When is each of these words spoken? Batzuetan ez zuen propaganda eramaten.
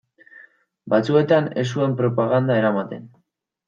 Batzuetan 0.93 1.51
ez 1.65 1.69
zuen 1.77 1.97
propaganda 2.03 2.61
eramaten. 2.67 3.11